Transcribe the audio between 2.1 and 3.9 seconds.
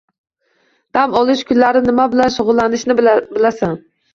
bilan shugʻullanishni bilasan.